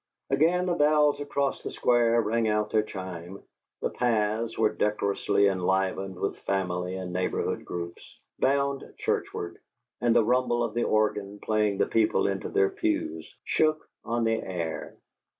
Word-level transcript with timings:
Again 0.31 0.65
the 0.65 0.73
bells 0.73 1.19
across 1.19 1.61
the 1.61 1.69
Square 1.69 2.21
rang 2.23 2.47
out 2.47 2.71
their 2.71 2.81
chime. 2.81 3.39
The 3.83 3.91
paths 3.91 4.57
were 4.57 4.73
decorously 4.73 5.45
enlivened 5.45 6.19
with 6.19 6.39
family 6.39 6.95
and 6.95 7.13
neighborhood 7.13 7.63
groups, 7.65 8.17
bound 8.39 8.81
churchward; 8.97 9.57
and 10.01 10.15
the 10.15 10.25
rumble 10.25 10.63
of 10.63 10.73
the 10.73 10.85
organ, 10.85 11.37
playing 11.39 11.77
the 11.77 11.85
people 11.85 12.25
into 12.25 12.49
their 12.49 12.71
pews, 12.71 13.31
shook 13.45 13.87
on 14.03 14.23
the 14.23 14.41
air. 14.41 14.95